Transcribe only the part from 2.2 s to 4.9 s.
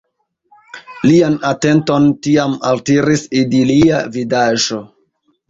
tiam altiris idilia vidaĵo.